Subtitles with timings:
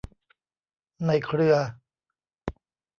[1.05, 1.55] ในเครือ